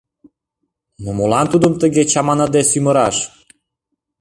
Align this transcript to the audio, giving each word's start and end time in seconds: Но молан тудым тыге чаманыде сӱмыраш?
Но 1.03 1.09
молан 1.17 1.45
тудым 1.53 1.73
тыге 1.81 2.03
чаманыде 2.11 2.61
сӱмыраш? 2.71 3.17